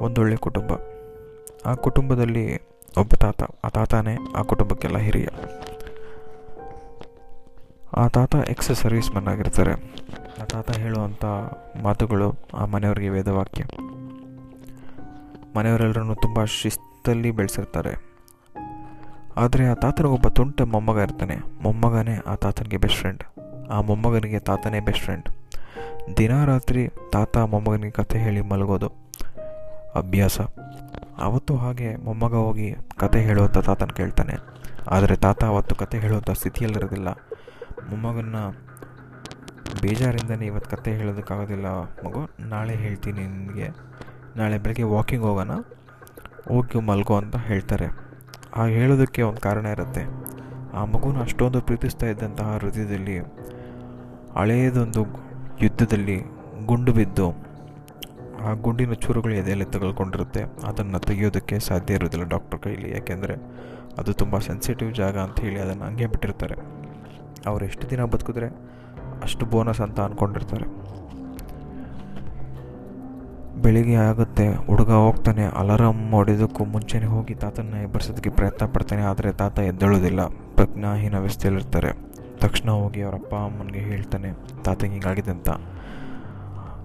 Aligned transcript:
ಒಂದೊಳ್ಳೆ 0.00 0.36
ಕುಟುಂಬ. 0.36 0.70
ಆ 1.66 1.74
ಕುಟುಂಬದಲ್ಲಿ 1.74 2.56
ಒಬ್ಬ 2.98 3.14
ತಾತ, 3.20 3.42
ಆ 3.64 3.68
ತಾತನೇ 3.68 4.16
ಆ 4.36 4.42
ಕುಟುಂಬಕ್ಕೆಲ್ಲ 4.42 4.98
ಹಿರಿಯ. 4.98 5.26
ಆ 7.96 8.08
ತಾತ 8.08 8.34
ಎಕ್ಸ್ 8.34 8.74
ಸರ್ವಿಸ್ 8.74 9.14
ಮನ್ 9.14 9.28
ಆಗಿರ್ತಾರೆ. 9.28 9.72
ಆ 10.42 10.44
ತಾತ 10.44 10.76
ಹೇಳುವಂಥ 10.76 11.24
ಮಾತುಗಳು 11.82 12.34
ಆ 12.54 12.64
ಮನೆಯವರಿಗೆ 12.64 13.08
ವೇದವಾಕ್ಯ. 13.08 13.64
ಮನೆಯವರೆಲ್ಲರೂ 15.56 16.14
ತುಂಬ 16.14 16.44
ಶಿಸ್ತಲ್ಲಿ 16.44 17.30
ಬೆಳೆಸಿರ್ತಾರೆ. 17.30 18.08
ಆದರೆ 19.36 19.66
ಆ 19.66 19.74
ತಾತನಿಗೊಬ್ಬ 19.74 20.28
ತುಂಟ 20.28 20.62
ಮೊಮ್ಮಗ 20.62 20.96
ಇರ್ತಾನೆ. 20.96 21.36
ಮೊಮ್ಮಗನೇ 21.62 22.18
ಆ 22.26 22.34
ತಾತನಿಗೆ 22.34 22.76
ಬೆಸ್ಟ್ 22.76 22.98
ಫ್ರೆಂಡ್ 22.98 23.24
ಆ 23.70 23.80
ಮೊಮ್ಮಗನಿಗೆ 23.80 24.38
ತಾತನೇ 24.38 24.80
ಬೆಸ್ಟ್ 24.80 25.02
ಫ್ರೆಂಡ್ 25.02 25.28
ದಿನ 26.16 26.44
ರಾತ್ರಿ 26.44 26.88
ತಾತ 27.12 27.36
ಮೊಮ್ಮಗನಿಗೆ 27.36 27.90
ಕಥೆ 27.90 28.18
ಹೇಳಿ 28.18 28.40
ಮಲಗೋದು. 28.40 29.07
ಅಭ್ಯಾಸ. 29.94 30.40
ಅವತ್ತು 31.18 31.56
ಹಾಗೆ 31.56 31.96
ಮೊಮ್ಮಗ 31.96 32.34
ಹೋಗಿ 32.34 32.74
ಕತೆ 32.96 33.20
ಹೇಳುವಂಥ 33.20 33.58
ತಾತನ 33.58 33.86
ಕೇಳ್ತಾನೆ. 33.86 34.34
ಆದರೆ 34.90 35.16
ತಾತ 35.16 35.44
ಅವತ್ತು 35.44 35.74
ಕತೆ 35.74 35.98
ಹೇಳುವಂಥ 35.98 36.30
ಸ್ಥಿತಿಯಲ್ಲಿರೋದಿಲ್ಲ. 36.30 37.08
ಮೊಮ್ಮಗನ್ನ 37.88 38.36
ಬೇಜಾರಿಂದನೇ 39.82 40.46
ಇವತ್ತು 40.46 40.76
ಕತೆ 40.76 40.94
ಹೇಳೋದಕ್ಕಾಗೋದಿಲ್ಲ. 40.94 41.66
ಮಗು, 42.06 42.30
ನಾಳೆ 42.40 42.74
ಹೇಳ್ತೀನಿ 42.74 43.20
ನಿನಗೆ. 43.20 43.68
ನಾಳೆ 44.36 44.58
ಬೆಳಗ್ಗೆ 44.58 44.82
ವಾಕಿಂಗ್ 44.82 45.24
ಹೋಗೋಣ. 45.24 45.50
ಹೋಗಿ 46.48 46.80
ಮಲ್ಗೋ 46.80 47.16
ಅಂತ 47.16 47.36
ಹೇಳ್ತಾರೆ. 47.36 47.86
ಆ 48.56 48.64
ಹೇಳೋದಕ್ಕೆ 48.64 49.22
ಒಂದು 49.22 49.40
ಕಾರಣ 49.40 49.66
ಇರುತ್ತೆ. 49.66 50.04
ಆ 50.74 50.84
ಮಗುನ 50.84 51.20
ಅಷ್ಟೊಂದು 51.20 51.60
ಪ್ರೀತಿಸ್ತಾ 51.60 52.06
ಇದ್ದಂತಹ 52.06 52.56
ಹೃದಯದಲ್ಲಿ 52.56 53.18
ಹಳೆಯದೊಂದು 54.38 55.06
ಯುದ್ಧದಲ್ಲಿ 55.62 56.22
ಗುಂಡು 56.66 56.92
ಬಿದ್ದು 56.92 57.47
ಆ 58.46 58.50
ಗುಂಡಿನ 58.64 58.94
ಚೂರುಗಳು 59.04 59.34
ಎದೆಯಲ್ಲಿ 59.42 59.66
ತಗೊಳ್ಕೊಂಡಿರುತ್ತೆ. 59.74 60.42
ಅದನ್ನು 60.68 60.98
ತೆಗೆಯೋದಕ್ಕೆ 61.08 61.56
ಸಾಧ್ಯ 61.68 61.98
ಇರೋದಿಲ್ಲ 61.98 62.26
ಡಾಕ್ಟರ್ 62.34 62.60
ಕೈಲಿ. 62.64 62.88
ಯಾಕೆಂದರೆ 62.96 63.36
ಅದು 64.00 64.10
ತುಂಬ 64.22 64.38
ಸೆನ್ಸಿಟಿವ್ 64.48 64.90
ಜಾಗ 65.00 65.16
ಅಂತ 65.26 65.38
ಹೇಳಿ 65.46 65.60
ಅದನ್ನು 65.64 65.84
ಹಂಗೆ 65.88 66.06
ಬಿಟ್ಟಿರ್ತಾರೆ. 66.12 66.56
ಅವ್ರು 67.50 67.62
ಎಷ್ಟು 67.70 67.84
ದಿನ 67.92 68.02
ಬದುಕಿದ್ರೆ 68.12 68.48
ಅಷ್ಟು 69.26 69.44
ಬೋನಸ್ 69.52 69.82
ಅಂತ 69.86 69.98
ಅಂದ್ಕೊಂಡಿರ್ತಾರೆ 70.06 70.66
ಬೆಳಿಗ್ಗೆ 73.62 73.96
ಆಗುತ್ತೆ, 74.08 74.44
ಹುಡುಗ 74.66 74.90
ಹೋಗ್ತಾನೆ 75.04 75.44
ಅಲಾರಾಮ್ 75.60 76.02
ಹೊಡೆಯೋದಕ್ಕೂ 76.16 76.62
ಮುಂಚೆನೇ 76.74 77.08
ಹೋಗಿ 77.14 77.34
ತಾತನ 77.42 77.78
ಎಬ್ಬರಿಸೋದಕ್ಕೆ 77.86 78.30
ಪ್ರಯತ್ನ 78.38 78.66
ಪಡ್ತಾನೆ, 78.74 79.02
ಆದರೆ 79.12 79.30
ತಾತ 79.40 79.58
ಎದ್ದೇಳೋದಿಲ್ಲ 79.70 80.20
ಪ್ರಜ್ಞಾಹೀನ 80.58 81.14
ವ್ಯವಸ್ಥೆಯಲ್ಲಿರ್ತಾರೆ 81.24 81.90
ತಕ್ಷಣ 82.42 82.68
ಹೋಗಿ 82.82 83.00
ಅವ್ರ 83.06 83.16
ಅಪ್ಪ 83.20 83.34
ಅಮ್ಮನಿಗೆ 83.48 83.82
ಹೇಳ್ತಾನೆ 83.90 84.30
ತಾತಂಗೆ 84.66 84.94
ಹಿಂಗಾಗಿದೆ 84.96 85.32
ಅಂತ. 85.36 85.50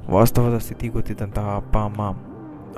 ವಾಸ್ತವದ 0.10 0.58
ಸ್ಥಿತಿ 0.58 0.88
ಗೊತ್ತಿದ್ದಂತಹ 0.88 1.56
ಅಪ್ಪ, 1.56 1.78
ಅಮ್ಮ, 1.78 2.02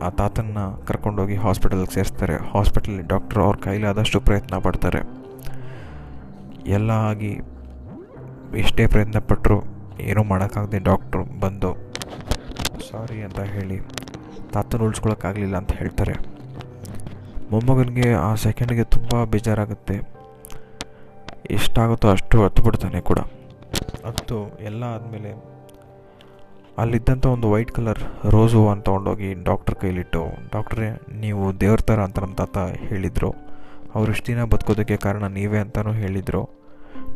ಆ 0.01 0.09
ತಾತನ್ನ 0.09 0.57
ಕರ್ಕೊಂಡೋಗಿ 0.85 1.35
ಹಾಸ್ಪಿಟಲ್ಗೆ 1.35 1.93
ಸೇರಿಸ್ತಾರೆ. 1.93 2.35
ಹಾಸ್ಪಿಟಲ್ 2.35 3.03
ಡಾಕ್ಟರ್ 3.03 3.39
ಅವ್ರ 3.39 3.55
ಕೈಲಾದಷ್ಟು 3.55 4.21
ಪ್ರಯತ್ನ 4.21 4.57
ಪಡ್ತಾರೆ. 4.57 5.01
ಎಲ್ಲ 6.67 6.91
ಆಗಿ 6.91 7.41
ಎಷ್ಟೇ 8.57 8.87
ಪ್ರಯತ್ನ 8.87 9.19
ಪಟ್ಟರು 9.19 9.63
ಏನೂ 9.99 10.23
ಮಾಡೋಕ್ಕಾಗದೆ 10.23 10.79
ಡಾಕ್ಟ್ರು 10.79 11.23
ಬಂದು, 11.39 11.73
ಸಾರಿ 12.91 13.21
ಅಂತ 13.21 13.39
ಹೇಳಿ 13.39 13.79
ತಾತನ 14.53 14.81
ಉಳಿಸ್ಕೊಳಕ್ಕಾಗಲಿಲ್ಲ 14.81 15.57
ಅಂತ 15.57 15.71
ಹೇಳ್ತಾರೆ. 15.71 16.13
ಮೊಮ್ಮಗನಿಗೆ 17.51 18.13
ಆ 18.13 18.35
ಸೆಕೆಂಡ್ಗೆ 18.35 18.83
ತುಂಬ 18.83 19.23
ಬೇಜಾರಾಗುತ್ತೆ. 19.23 19.97
ಎಷ್ಟಾಗುತ್ತೋ 21.49 22.09
ಅಷ್ಟು 22.09 22.43
ಹತ್ತು 22.43 22.63
ಬಿಡ್ತಾನೆ 22.63 23.01
ಕೂಡ. 23.01 23.19
ಹತ್ತು 24.05 24.57
ಎಲ್ಲ 24.59 24.83
ಆದಮೇಲೆ 24.83 25.54
ಅಲ್ಲಿದ್ದಂಥ 26.77 27.25
ಒಂದು 27.25 27.51
ವೈಟ್ 27.51 27.71
ಕಲರ್ 27.71 27.99
ರೋಸ್ 28.31 28.55
ಅಂತ 28.55 28.85
ತೊಗೊಂಡೋಗಿ 28.85 29.33
ಡಾಕ್ಟ್ರ್ 29.43 29.75
ಕೈಲಿಟ್ಟು, 29.75 30.23
ಡಾಕ್ಟ್ರೇ, 30.51 30.89
ನೀವು 31.19 31.59
ದೇವ್ರ 31.59 31.79
ಥರ 31.81 31.99
ಅಂತ 31.99 32.19
ನಮ್ಮ 32.19 32.33
ತಾತ 32.33 32.57
ಹೇಳಿದರು. 32.57 33.31
ಅವ್ರು 33.95 34.11
ಇಷ್ಟು 34.11 34.27
ದಿನ 34.27 34.43
ಬದುಕೋದಕ್ಕೆ 34.43 34.97
ಕಾರಣ 34.97 35.25
ನೀವೇ 35.27 35.59
ಅಂತಲೂ 35.59 35.91
ಹೇಳಿದರು. 35.91 36.49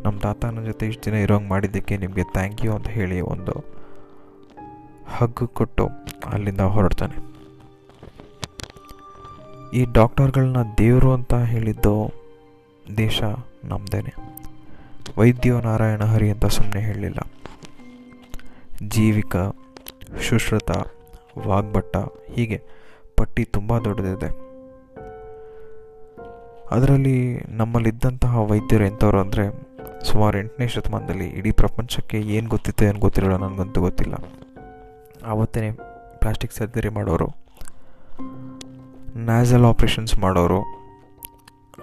ನಮ್ಮ 0.04 0.20
ತಾತನ 0.20 0.64
ಜೊತೆ 0.66 0.88
ಇಷ್ಟು 0.88 1.06
ದಿನ 1.06 1.14
ಇರೋಂಗೆ 1.14 1.50
ಮಾಡಿದ್ದಕ್ಕೆ 1.50 1.98
ನಿಮಗೆ 1.98 2.24
ಥ್ಯಾಂಕ್ 2.24 2.66
ಯು 2.66 2.74
ಅಂತ 2.74 2.88
ಹೇಳಿ 2.88 3.22
ಒಂದು 3.22 3.56
ಹಗ್ಗು 5.08 5.48
ಕೊಟ್ಟು 5.48 5.88
ಅಲ್ಲಿಂದ 6.26 6.62
ಹೊರಡ್ತಾನೆ. 6.62 7.18
ಈ 9.74 9.86
ಡಾಕ್ಟರ್ಗಳನ್ನ 9.92 10.58
ದೇವರು 10.78 11.14
ಅಂತ 11.14 11.34
ಹೇಳಿದ್ದು 11.34 12.14
ದೇಶ 12.98 13.24
ನಮ್ಮದೇನೆ 13.64 14.14
ವೈದ್ಯೋ 15.18 15.62
ನಾರಾಯಣ 15.62 16.04
ಹರಿ 16.04 16.32
ಅಂತ 16.32 16.46
ಸುಮ್ಮನೆ 16.46 16.82
ಹೇಳಲಿಲ್ಲ. 16.82 17.18
ಜೀವಿಕ, 18.96 19.36
ಸುಶ್ರುತ, 20.28 20.72
ವಾಗ್ಭಟ್ಟ, 21.48 21.98
ಹೀಗೆ 22.36 22.58
ಪಟ್ಟಿ 23.18 23.44
ತುಂಬ 23.56 23.78
ದೊಡ್ಡದಿದೆ. 23.78 24.30
ಅದರಲ್ಲಿ 26.72 27.18
ನಮ್ಮಲ್ಲಿದ್ದಂತಹ 27.60 28.42
ವೈದ್ಯರು 28.52 28.86
ಎಂಥವ್ರು 28.86 29.20
ಅಂದರೆ 29.20 29.46
ಸುಮಾರು 30.10 30.36
ಎಂಟನೇ 30.38 30.68
ಶತಮಾನದಲ್ಲಿ 30.68 31.28
ಇಡೀ 31.40 31.52
ಪ್ರಪಂಚಕ್ಕೆ 31.52 32.18
ಏನು 32.36 32.48
ಗೊತ್ತಿತ್ತು, 32.50 32.84
ಏನು 32.86 33.00
ಗೊತ್ತಿರೋಲ್ಲ 33.00 33.38
ನನಗಂತೂ 33.46 33.82
ಗೊತ್ತಿಲ್ಲ. 33.82 34.16
ಆವತ್ತೇ 35.26 35.72
ಪ್ಲಾಸ್ಟಿಕ್ 36.22 36.54
ಸರ್ಜರಿ 36.54 36.90
ಮಾಡೋರು, 36.90 37.28
ನ್ಯಾಸಲ್ 39.30 39.66
ಆಪ್ರೇಷನ್ಸ್ 39.66 40.16
ಮಾಡೋರು, 40.20 40.60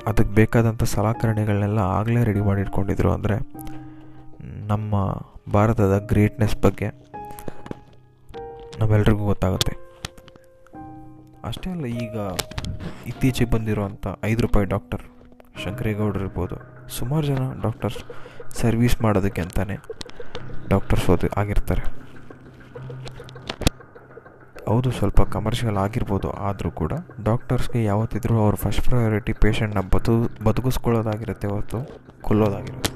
ಅದಕ್ಕೆ 0.06 0.32
ಬೇಕಾದಂಥ 0.34 0.84
ಸಲಕರಣೆಗಳನ್ನೆಲ್ಲ 0.96 1.80
ಆಗಲೇ 1.98 2.20
ರೆಡಿ 2.24 2.40
ಮಾಡಿಟ್ಕೊಂಡಿದ್ರು 2.40 3.10
ಅಂದರೆ 3.12 3.36
ನಮ್ಮ 4.72 4.94
ಭಾರತದ 5.54 5.94
ಗ್ರೇಟ್ನೆಸ್ 6.10 6.56
ಬಗ್ಗೆ 6.64 6.88
ನಮ್ಮೆಲ್ರಿಗೂ 8.80 9.24
ಗೊತ್ತಾಗುತ್ತೆ. 9.32 9.74
ಅಷ್ಟೇ 11.48 11.68
ಅಲ್ಲ, 11.74 11.84
ಈಗ 12.04 12.16
ಇತ್ತೀಚೆಗೆ 13.10 13.50
ಬಂದಿರುವಂಥ 13.52 14.06
ಐದು 14.30 14.40
ರೂಪಾಯಿ 14.46 14.66
ಡಾಕ್ಟರ್ 14.72 15.04
ಶಂಕರೇಗೌಡರು 15.64 16.22
ಇರ್ಬೋದು, 16.24 16.56
ಸುಮಾರು 16.96 17.24
ಜನ 17.30 17.44
ಡಾಕ್ಟರ್ಸ್ 17.66 18.00
ಸರ್ವೀಸ್ 18.60 18.96
ಮಾಡೋದಕ್ಕೆ 19.04 19.40
ಅಂತಲೇ 19.44 19.76
ಡಾಕ್ಟರ್ಸ್ 20.72 21.06
ಓದಿ 21.14 21.28
ಆಗಿರ್ತಾರೆ. 21.42 21.84
ಹೌದು, 24.70 24.90
ಸ್ವಲ್ಪ 24.98 25.20
ಕಮರ್ಷಿಯಲ್ 25.36 25.78
ಆಗಿರ್ಬೋದು, 25.84 26.28
ಆದರೂ 26.48 26.70
ಕೂಡ 26.80 26.92
ಡಾಕ್ಟರ್ಸ್ಗೆ 27.28 27.80
ಯಾವತ್ತಿದ್ರೂ 27.90 28.36
ಅವ್ರ 28.44 28.56
ಫಸ್ಟ್ 28.64 28.84
ಪ್ರಯಾರಿಟಿ 28.88 29.34
ಪೇಷಂಟ್ನ 29.44 29.82
ಬದು 29.94 30.14
ಬದುಕಿಸ್ಕೊಳ್ಳೋದಾಗಿರುತ್ತೆ 30.48 31.48
ಹೊರತು, 31.54 31.80
ಕೊಲ್ಲೋದಾಗಿರುತ್ತೆ. 32.28 32.92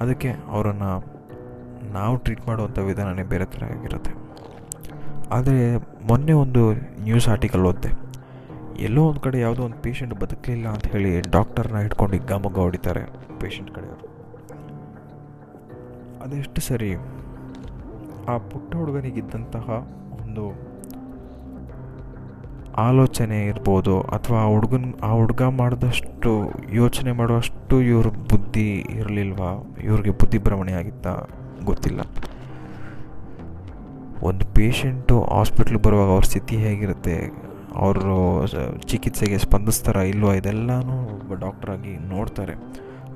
ಅದಕ್ಕೆ 0.00 0.30
ಅವರನ್ನು 0.30 1.04
ನಾವು 1.92 2.16
ಟ್ರೀಟ್ 2.16 2.46
ಮಾಡುವಂಥ 2.46 2.78
ವಿಧಾನವೇ 2.78 3.22
ಬೇರೆ 3.22 3.44
ಥರ 3.44 3.64
ಆಗಿರುತ್ತೆ. 3.64 4.12
ಆದರೆ 5.30 5.76
ಮೊನ್ನೆ 6.06 6.32
ಒಂದು 6.32 6.72
ನ್ಯೂಸ್ 6.72 7.28
ಆರ್ಟಿಕಲ್ 7.28 7.60
ಓದಿದೆ. 7.60 8.10
ಎಲ್ಲೋ 8.82 9.08
ಒಂದು 9.08 9.20
ಕಡೆ 9.20 9.40
ಯಾವುದೋ 9.40 9.62
ಒಂದು 9.62 9.82
ಪೇಷಂಟ್ 9.82 10.20
ಬದುಕಲಿಲ್ಲ 10.20 10.68
ಅಂತ 10.68 10.86
ಹೇಳಿ 10.86 11.20
ಡಾಕ್ಟರ್ನ 11.20 11.78
ಹಿಡ್ಕೊಂಡು 11.78 12.26
ಗಮಗ 12.26 12.58
ಹೊಡಿತಾರೆ 12.58 13.00
ಪೇಷಂಟ್ 13.40 13.74
ಕಡೆಯವರು. 13.74 14.10
ಅದೆಷ್ಟು 16.22 16.60
ಸರಿ? 16.60 16.94
ಆ 18.28 18.38
ಪುಟ್ಟ 18.38 18.76
ಹುಡುಗನಿಗಿದ್ದಂತಹ 18.76 19.70
ಒಂದು 20.22 20.69
ಆಲೋಚನೆ 22.88 23.38
ಇರ್ಬೋದು 23.46 24.00
ಅಥವಾ 24.00 24.38
ಆ 24.38 24.46
ಹುಡುಗನ, 24.46 24.84
ಆ 25.02 25.10
ಹುಡುಗ 25.12 25.42
ಮಾಡಿದಷ್ಟು 25.42 26.30
ಯೋಚನೆ 26.72 27.12
ಮಾಡುವಷ್ಟು 27.12 27.80
ಇವ್ರ 27.82 28.06
ಬುದ್ಧಿ 28.06 28.68
ಇರಲಿಲ್ವಾ? 28.74 29.50
ಇವ್ರಿಗೆ 29.82 30.10
ಬುದ್ಧಿ 30.10 30.38
ಭ್ರಮಣೆ 30.38 30.72
ಆಗಿತ್ತಾ? 30.72 31.14
ಗೊತ್ತಿಲ್ಲ. 31.64 32.00
ಒಂದು 34.22 34.54
ಪೇಷಂಟು 34.54 35.22
ಹಾಸ್ಪಿಟ್ಲಿಗೆ 35.22 35.82
ಬರುವಾಗ 35.82 36.08
ಅವ್ರ 36.08 36.24
ಸ್ಥಿತಿ 36.24 36.56
ಹೇಗಿರುತ್ತೆ? 36.56 37.16
ಅವರು 37.74 38.46
ಚಿಕಿತ್ಸೆಗೆ 38.78 39.38
ಸ್ಪಂದಿಸ್ತಾರ 39.38 39.96
ಇಲ್ವೋ? 39.96 40.32
ಇದೆಲ್ಲನೂ 40.32 40.96
ಒಬ್ಬ 41.14 41.34
ಡಾಕ್ಟ್ರಾಗಿ 41.34 41.92
ನೋಡ್ತಾರೆ. 42.08 42.54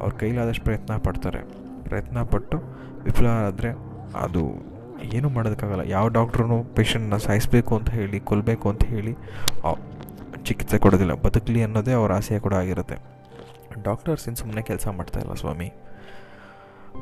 ಅವ್ರ 0.03 0.12
ಕೈಲಾದಷ್ಟು 0.20 0.64
ಪ್ರಯತ್ನ 0.64 0.97
ಪಡ್ತಾರೆ. 0.97 1.41
ಪ್ರಯತ್ನ 1.84 2.22
ಪಟ್ಟು 2.22 2.58
ವಿಫಲ 3.04 3.26
ಆದರೆ 3.26 3.70
ಅದು 4.18 4.73
ಏನೂ 5.02 5.28
ಮಾಡೋದಕ್ಕಾಗಲ್ಲ. 5.28 5.80
ಯಾವ 5.80 6.08
ಡಾಕ್ಟ್ರೂ 6.08 6.62
ಪೇಷಂಟ್ನ 6.62 7.16
ಸಾಯಿಸಬೇಕು 7.16 7.76
ಅಂತ 7.76 7.91
ಹೇಳಿ 7.91 8.20
ಕೊಲ್ಲಬೇಕು 8.20 8.68
ಅಂತ 8.68 8.84
ಹೇಳಿ 8.84 9.12
ಚಿಕಿತ್ಸೆ 10.44 10.78
ಕೊಡೋದಿಲ್ಲ. 10.78 11.12
ಬದುಕಲಿ 11.12 11.62
ಅನ್ನೋದೇ 11.62 11.92
ಅವ್ರ 11.92 12.12
ಆಸೆ 12.12 12.38
ಕೂಡ 12.38 12.54
ಆಗಿರುತ್ತೆ. 12.54 12.96
ಡಾಕ್ಟರ್ಸ್ 13.82 14.28
ಇನ್ನು 14.28 14.36
ಸುಮ್ಮನೆ 14.36 14.62
ಕೆಲಸ 14.62 14.88
ಮಾಡ್ತಾಯಿಲ್ಲ 14.88 15.34
ಸ್ವಾಮಿ. 15.34 15.72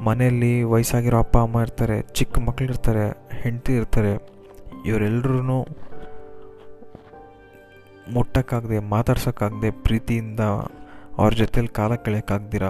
ಮನೆಯಲ್ಲಿ 0.05 0.63
ವಯಸ್ಸಾಗಿರೋ 0.63 1.19
ಅಪ್ಪ, 1.19 1.39
ಅಮ್ಮ 1.39 1.61
ಇರ್ತಾರೆ, 1.61 2.03
ಚಿಕ್ಕ 2.03 2.39
ಮಕ್ಕಳಿರ್ತಾರೆ 2.39 3.05
ಹೆಂಡತಿ 3.43 3.77
ಇರ್ತಾರೆ 3.77 4.13
ಇವರೆಲ್ಲರೂ 4.87 5.59
ಮುಟ್ಟಕ್ಕಾಗದೆ, 8.13 8.79
ಮಾತಾಡ್ಸೋಕ್ಕಾಗದೆ, 8.79 9.71
ಪ್ರೀತಿಯಿಂದ 9.71 10.41
ಅವ್ರ 11.19 11.33
ಜೊತೇಲಿ 11.33 11.69
ಕಾಲ 11.69 11.95
ಕಳೆಯೋಕ್ಕಾಗ್ದಿರ 11.95 12.63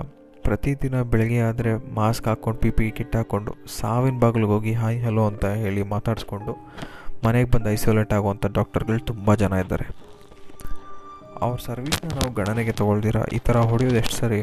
ಪ್ರತಿದಿನ 0.44 1.02
ಬೆಳಗ್ಗೆ 1.02 1.40
ಆದರೆ 1.40 1.72
ಮಾಸ್ಕ್ 1.94 2.28
ಹಾಕ್ಕೊಂಡು 2.28 2.70
ಪಿ 2.78 2.86
ಕಿಟ್ 2.90 3.16
ಹಾಕ್ಕೊಂಡು 3.16 3.52
ಸಾವಿನ 3.80 4.18
ಬಾಗಿಲಿಗೆ 4.18 4.52
ಹೋಗಿ 4.52 4.72
ಹಾಯ್ 4.72 4.98
ಹಲೋ 5.04 5.24
ಅಂತ 5.26 5.44
ಹೇಳಿ 5.62 5.82
ಮಾತಾಡಿಸ್ಕೊಂಡು 5.94 6.52
ಮನೆಗೆ 7.26 7.48
ಬಂದು 7.50 7.68
ಐಸೋಲೇಟ್ 7.70 8.12
ಆಗುವಂಥ 8.12 8.46
ಡಾಕ್ಟರ್ಗಳು 8.58 9.00
ತುಂಬ 9.10 9.34
ಜನ 9.34 9.52
ಇದ್ದಾರೆ. 9.52 9.86
ಅವ್ರ 11.42 11.56
ಸರ್ವಿಸ್ನ 11.66 12.08
ನಾವು 12.18 12.30
ಗಣನೆಗೆ 12.34 12.72
ತೊಗೊಳ್ದಿರ? 12.72 13.16
ಈ 13.34 13.38
ಥರ 13.38 13.56
ಹೊಡೆಯೋದು 13.70 13.96
ಎಷ್ಟು 13.96 14.16
ಸರಿ? 14.16 14.40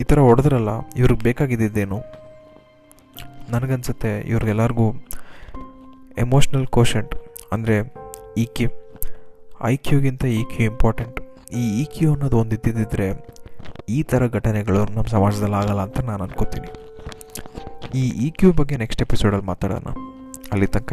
ಈ 0.00 0.04
ಥರ 0.04 0.18
ಹೊಡೆದ್ರಲ್ಲ 0.18 0.70
ಇವ್ರಿಗೆ 0.96 1.22
ಬೇಕಾಗಿದ್ದೇನು 1.24 1.98
ನನಗನ್ಸುತ್ತೆ 3.50 4.12
ಇವ್ರಿಗೆಲ್ಲರಿಗೂ 4.30 4.86
ಎಮೋಷ್ನಲ್ 6.24 6.66
ಕೋಷಂಟ್ 6.66 7.14
ಅಂದರೆ 7.52 7.76
ಇ 8.42 8.46
ಕ್ಯೂ 8.56 8.68
ಐ 9.64 9.76
ಕ್ಯೂಗಿಂತ 9.76 10.24
ಇ 10.38 10.42
ಕ್ಯೂ 10.52 10.64
ಇಂಪಾರ್ಟೆಂಟ್ 10.72 11.18
ಈ 11.52 11.64
ಇ 11.82 11.84
ಕ್ಯೂ 11.94 12.08
ಅನ್ನೋದು 12.14 12.36
ಒಂದು 12.42 12.54
ಇದ್ದಿದ್ದರೆ 12.54 13.06
ಈ 13.88 14.02
ಥರ 14.02 14.26
ಘಟನೆಗಳು 14.26 14.84
ನಮ್ಮ 14.84 15.06
ಸಮಾಜದಲ್ಲಿ 15.06 15.54
ಆಗಲ್ಲ 15.54 15.80
ಅಂತ 15.80 16.00
ನಾನು 16.00 16.24
ಅನ್ಕೋತೀನಿ. 16.24 16.70
ಈ 17.94 18.08
ಈ 18.26 18.30
ಕ್ಯೂ 18.30 18.52
ಬಗ್ಗೆ 18.52 18.76
ನೆಕ್ಸ್ಟ್ 18.76 19.02
ಎಪಿಸೋಡಲ್ಲಿ 19.02 19.46
ಮಾತಾಡೋಣ. 19.46 19.90
ಅಲ್ಲಿ 20.52 20.66
ತನಕ 20.66 20.92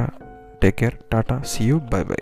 take 0.62 0.78
care 0.78 0.96
tata 1.10 1.42
see 1.42 1.66
you 1.68 1.80
bye 1.80 2.04
bye 2.04 2.22